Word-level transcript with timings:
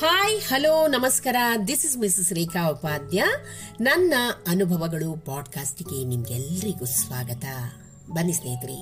Hello 0.00 0.86
ನಮಸ್ಕಾರ. 0.86 1.36
This 1.68 1.86
is 1.86 1.98
Mrs 1.98 2.32
Rekha 2.32 2.70
Upadhya 2.70 3.24
ನನ್ನ 3.80 4.14
ಅನುಭವಗಳು 4.46 5.16
ಪಾಡ್ಕಾಸ್ಟ್ಗೆ 5.16 6.04
ನಿಮ್ಗೆಲ್ರಿಗೂ 6.04 6.84
ಸ್ವಾಗತ. 6.84 7.44
ಬನ್ನಿ 8.10 8.32
ಸ್ನೇಹಿತರೆ, 8.32 8.74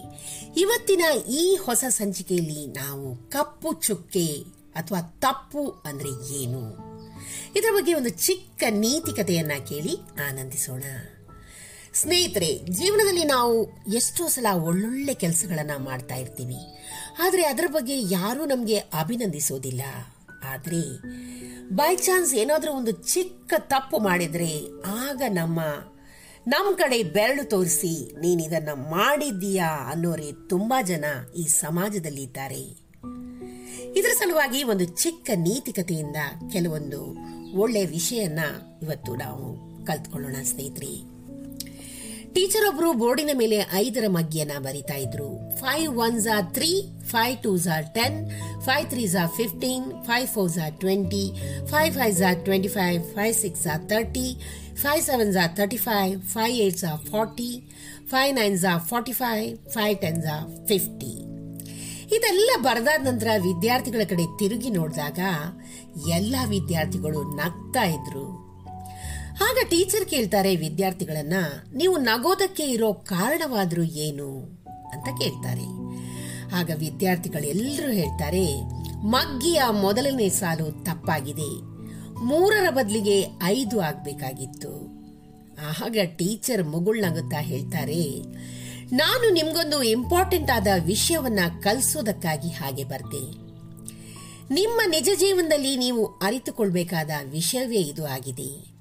ಇವತ್ತಿನ 0.56 1.04
ಈ 1.28 1.56
ಹೊಸ 1.56 1.84
ಸಂಚಿಕೆಯಲ್ಲಿ 1.88 2.66
ನಾವು 2.66 3.16
ಕಪ್ಪು 3.16 3.72
ಚುಕ್ಕೆ 3.72 4.26
ಅಥವಾ 4.74 5.02
ತಪ್ಪು 5.02 5.82
ಅಂದ್ರೆ 5.84 6.34
ಏನು? 6.34 6.60
ಇದರ 7.56 7.68
ಬಗ್ಗೆ 7.74 7.94
ಒಂದು 7.94 8.08
ಚಿಕ್ಕ 8.08 8.62
ನೀತಿ 8.70 9.16
ಕಥೆಯನ್ನ 9.16 9.52
ಕೇಳಿ 9.68 9.96
ಆನಂದಿಸೋಣ. 10.28 10.82
ಸ್ನೇಹಿತರೆ, 11.94 12.60
ಜೀವನದಲ್ಲಿ 12.70 13.24
ನಾವು 13.24 13.68
ಎಷ್ಟೋ 13.94 14.28
ಸಲ 14.28 14.46
ಒಳ್ಳೊಳ್ಳೆ 14.54 15.14
ಕೆಲಸಗಳನ್ನ 15.14 15.70
ಮಾಡ್ತಾ 15.78 16.14
ಇರ್ತೀವಿ. 16.14 16.56
ಆದರೆ 17.22 17.42
ಅದರ 17.46 17.64
ಬಗ್ಗೆ 17.66 18.00
ಯಾರೂ 18.00 18.44
ನಮಗೆ 18.44 18.78
ಅಭಿನಂದಿಸೋದಿಲ್ಲ. 18.78 19.82
ಆದರೆ 20.52 20.82
ಬೈ 21.72 21.96
ಚಾನ್ಸ್ 21.96 22.34
ಏನಾದರೂ 22.34 22.72
ಒಂದು 22.72 22.90
ಚಿಕ್ಕ 22.90 23.54
ತಪ್ಪು 23.58 23.98
ಮಾಡಿದರೆ 23.98 24.52
ಆಗ 24.86 25.22
ನಮ್ಮ 25.28 25.60
ನಮ್ಮ 26.48 26.76
ಕಡೆ 26.76 27.02
ಬೆರಳು 27.02 27.48
ತೋರಿಸಿ 27.48 28.20
ನೀನಿದನ್ನು 28.20 28.90
ಮಾಡಿದ್ದೀಯಾ 28.90 29.68
ಅನ್ನೋರೇ 29.90 30.32
ತುಂಬಾ 30.48 30.82
ಜನ 30.82 31.04
ಈ 31.36 31.46
ಸಮಾಜದಲ್ಲಿ 31.46 32.22
ಇದ್ದಾರೆ. 32.22 32.86
ಇದರ 33.96 34.12
ಸಲುವಾಗಿ 34.18 34.62
ಒಂದು 34.62 34.84
ಚಿಕ್ಕ 34.84 35.30
ನೀತಿಕತೆಯಿಂದ 35.36 36.16
ಕೆಲವೊಂದು 36.52 37.00
ಒಳ್ಳೆ 37.58 37.86
ವಿಷಯನ್ನ 37.86 38.38
ಇವತ್ತು 38.82 39.16
ನಾವು 39.16 39.44
ಕಲ್ತ್ಕೊಳ್ಳೋಣ 39.86 40.36
ಸ್ನೇಹಿತರೆ. 40.44 41.16
ಟೀಚರ್ 42.34 42.68
ಒಬ್ರು 42.68 42.92
ಬೋರ್ಡಿನ 42.92 43.30
ಮೇಲೆ 43.34 43.58
ಐದರ 43.72 44.04
ಮಗ್ಗಿಯನ್ನ 44.08 44.52
ಬರಿತಾ 44.58 44.94
ಇದ್ರು. 44.94 45.58
ಫೈವ್ 45.58 45.96
ಒನ್ 45.96 46.20
ಝಾ 46.20 46.42
ತ್ರೀ 46.42 46.70
ಫೈವ್ 47.10 47.42
ಟೂ 47.42 47.56
ಝಾ 47.56 47.80
ಟೆನ್ 47.80 48.30
ಫೈವ್ 48.60 48.90
ತ್ರೀ 48.90 49.06
ಝಾ 49.06 49.26
ಫಿಫ್ಟೀನ್ 49.26 50.04
ಫೈವ್ 50.04 50.28
ಫೋರ್ 50.28 50.50
ಝಾ 50.50 50.68
ಟ್ವೆಂಟಿ 50.68 51.32
ಫೈವ್ 51.70 51.94
ಫೈವ್ 51.94 52.14
ಝಾ 52.14 52.32
ಟ್ವೆಂಟಿ 52.32 52.68
ಫೈವ್ 52.68 53.14
ಫೈವ್ 53.14 53.34
ಸಿಕ್ಸ್ 53.34 53.62
ಝಾ 53.62 53.76
ತರ್ಟಿ 53.76 54.38
ಫೈವ್ 54.74 55.02
ಸೆವೆನ್ 55.02 55.32
ಝಾ 55.32 55.46
ತರ್ಟಿ 55.46 55.76
ಫೈವ್ 55.76 56.22
ಫೈವ್ 56.22 56.56
ಏಟ್ 56.56 56.76
ಝಾ 56.76 56.96
forty 56.96 57.68
five 58.10 58.34
nine 58.34 58.58
Jha 58.58 58.78
forty 58.78 59.12
five 59.12 59.68
five 59.68 59.98
ten 59.98 60.22
fifty 60.66 61.12
ಇದೆಲ್ಲ 62.16 62.50
ಬರೆದಾದ 62.56 63.06
ನಂತರ 63.06 63.26
ವಿದ್ಯಾರ್ಥಿಗಳ 63.38 64.02
ಕಡೆ 64.04 64.38
ತಿರುಗಿ 64.38 64.70
ನೋಡಿದಾಗ 64.70 65.18
ಎಲ್ಲ 66.08 66.36
ವಿದ್ಯಾರ್ಥಿಗಳು 66.48 67.22
ನಗ್ತಾ 67.22 67.82
ಇದ್ರು. 67.82 68.46
ಆಗ 69.44 69.56
ಟೀಚರ್ 69.68 70.04
ಕೇಳ್ತಾರೆ 70.04 70.56
ವಿದ್ಯಾರ್ಥಿಗಳನ್ನ, 70.56 71.34
ನೀವು 71.74 71.96
ನಗೋದಕ್ಕೆ 71.96 72.62
ಇರೋ 72.62 72.92
ಕಾರಣವಾದ್ರೂ 72.92 73.82
ಏನು? 73.82 74.28
ಅಂತ 74.92 75.08
ಕೇಳ್ತಾರೆ. 75.22 75.85
ಆಗ 76.52 76.70
ವಿದ್ಯಾರ್ಥಿಗಳೆಲ್ಲರೂ 76.78 77.92
ಹೇಳ್ತಾರೆ, 77.92 78.46
ಮಗ್ಗಿಯ 79.06 79.62
ಮೊದಲನೇ 79.70 80.28
ಸಾಲು 80.28 80.84
ತಪ್ಪಾಗಿದೆ. 80.84 81.50
ಮೂರರ 82.24 82.70
ಬದಲಿಗೆ 82.70 83.26
ಐದು 83.44 83.80
ಆಗ್ಬೇಕಾಗಿತ್ತು. 83.80 84.72
ಆಗ 85.84 85.96
ಟೀಚರ್ 86.16 86.62
ಮುಗುಳ್ನಗುತ್ತಾ 86.62 87.40
ಹೇಳ್ತಾರೆ, 87.40 88.02
ನಾನು 88.92 89.30
ನಿಮ್ಗೊಂದು 89.30 89.82
ಇಂಪಾರ್ಟೆಂಟ್ 89.82 90.50
ಆದ 90.50 90.66
ವಿಷಯವನ್ನ 90.84 91.40
ಕಲಿಸೋದಕ್ಕಾಗಿ 91.62 92.48
ಹಾಗೆ 92.48 92.84
ಬರ್ದೆ. 92.84 93.24
ನಿಮ್ಮ 94.54 94.80
ನಿಜ 94.86 95.08
ಜೀವನದಲ್ಲಿ 95.18 95.76
ನೀವು 95.76 96.06
ಅರಿತುಕೊಳ್ಬೇಕಾದ 96.06 97.10
ವಿಷಯವೇ 97.30 97.76
ಇದು 97.76 98.06
ಆಗಿದೆ. 98.06 98.75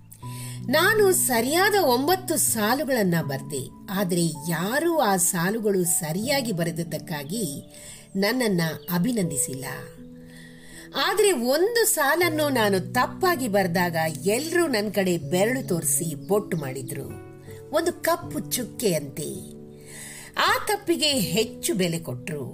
ನಾನು 0.69 1.03
ಸರಿಯಾದ 1.13 1.77
ಒಂಬತ್ತು 1.85 2.35
ಸಾಲುಗಳನ್ನ 2.35 3.17
ಬರೆದೆ, 3.21 3.61
ಆದರೆ 3.91 4.23
ಯಾರೂ 4.49 4.91
ಆ 4.99 5.11
ಸಾಲುಗಳು 5.15 5.81
ಸರಿಯಾಗಿ 5.85 6.51
ಬರೆದದ್ದಕ್ಕಾಗಿ 6.51 7.43
ನನ್ನನ್ನ 8.15 8.61
ಅಭಿನಂದಿಸಿಲ್ಲ. 8.93 9.65
ಆದರೆ 11.05 11.31
ಒಂದು 11.31 11.81
ಸಾಲನ್ನು 11.85 12.47
ನಾನು 12.49 12.79
ತಪ್ಪಾಗಿ 12.93 13.47
ಬರೆದಾಗ 13.47 13.97
ಎಲ್ಲರೂ 14.27 14.63
ನನ್ನ 14.67 14.89
ಕಡೆ 14.89 15.13
ಬೆರಳು 15.17 15.61
ತೋರಿಸಿ 15.67 16.07
ಬೊಟ್ಟು 16.27 16.57
ಮಾಡಿದ್ರು. 16.57 17.07
ಒಂದು 17.71 17.93
ಕಪ್ಪು 18.01 18.39
ಚುಕ್ಕೆಯಂತೆ. 18.39 19.29
ಆ 20.37 20.51
ತಪ್ಪಿಗೆ 20.67 21.11
ಹೆಚ್ಚು 21.33 21.73
ಬೆಲೆ 21.73 21.99
ಕೊಟ್ಟರು 21.99 22.47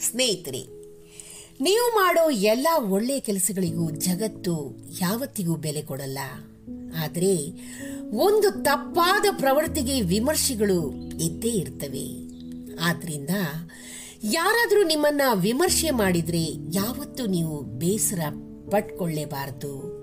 ಸ್ನೇಹಿತರೆ, 0.00 0.62
ನೀವು 1.60 1.88
ಮಾಡೋ 1.96 2.24
ಎಲ್ಲ 2.30 2.68
ಒಳ್ಳೆಯ 2.88 3.20
ಕೆಲಸಗಳಿಗೂ 3.20 3.90
ಜಗತ್ತು 3.90 4.54
ಯಾವತ್ತಿಗೂ 5.00 5.56
ಬೆಲೆ 5.56 5.82
ಕೊಡಲ್ಲ. 5.82 6.18
ಆದರೆ 7.04 7.36
ಒಂದು 8.10 8.62
ತಪ್ಪಾದ 8.62 9.24
ಪ್ರವೃತ್ತಿಗೆ 9.38 10.00
ವಿಮರ್ಶೆಗಳು 10.00 10.94
ಇದ್ದೇ 11.20 11.48
ಇರ್ತವೆ. 11.48 12.30
ಆದ್ರಿಂದ 12.80 13.30
ಯಾರಾದರೂ 14.24 14.84
ನಿಮ್ಮನ್ನ 14.84 15.20
ವಿಮರ್ಶೆ 15.34 15.90
ಮಾಡಿದ್ರೆ 15.90 16.42
ಯಾವತ್ತೂ 16.72 17.26
ನೀವು 17.26 17.60
ಬೇಸರ 17.60 18.20
ಪಟ್ಕೊಳ್ಳೇಬಾರದು. 18.70 20.00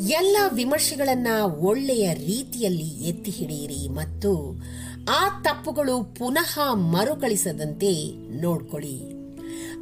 ಎಲ್ಲ 0.00 0.36
ವಿಮರ್ಶೆಗಳನ್ನ 0.52 1.26
ಒಳ್ಳೆಯ 1.58 2.14
ರೀತಿಯಲ್ಲಿ 2.14 2.88
ಎತ್ತಿ 2.88 3.30
ಹಿಡಿಯಿರಿ 3.30 3.88
ಮತ್ತು 3.88 4.62
ಆ 5.10 5.42
ತಪ್ಪುಗಳು 5.42 6.14
ಪುನಃ 6.14 6.74
ಮರುಕಳಿಸದಂತೆ 6.74 8.12
ನೋಡ್ಕೊಳ್ಳಿ. 8.40 9.00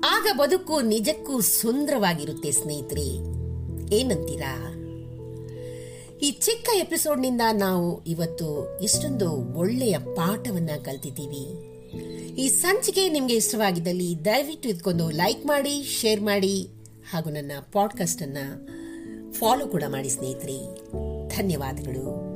ಆಗ 0.05 0.27
ಬದುಕು 0.39 0.81
ನಿಜಕ್ಕೂ 0.81 1.41
ಸುಂದರವಾಗಿರುತ್ತೆ 1.41 2.51
ಸ್ನೇಹಿತರೆ. 2.51 3.37
ಏನಂತೀರಾ? 3.97 4.73
ಈ 6.23 6.31
ಚಿಕ್ಕ 6.31 6.69
ಎಪಿಸೋಡ್ನಿಂದ 6.75 7.41
ನಾವು 7.53 8.05
ಇವತ್ತು 8.05 8.79
ಇಷ್ಟೊಂದು 8.83 9.55
ಒಳ್ಳೆಯ 9.55 9.99
ಪಾಠವನ್ನ 9.99 10.71
ಕಲ್ತಿದ್ದೀವಿ. 10.85 11.77
ಈ 12.41 12.49
ಸಂಚಿಕೆ 12.49 13.09
ನಿಮಗೆ 13.09 13.35
ಇಷ್ಟವಾಗಿದ್ದಲ್ಲಿ 13.35 14.25
ದಯವಿಟ್ಟು 14.25 14.69
ಇದ್ಕೊಂಡು 14.69 15.11
ಲೈಕ್ 15.11 15.47
ಮಾಡಿ, 15.47 15.83
ಶೇರ್ 15.83 16.21
ಮಾಡಿ, 16.21 16.69
ಹಾಗೂ 17.11 17.31
ನನ್ನ 17.31 17.53
ಪಾಡ್ಕಾಸ್ಟ್ 17.73 18.23
ಅನ್ನ 18.23 18.37
ಫಾಲೋ 19.33 19.67
ಕೂಡ 19.67 19.83
ಮಾಡಿ 19.89 20.09
ಸ್ನೇಹಿತರೆ. 20.09 20.91
ಧನ್ಯವಾದಗಳು. 21.29 22.36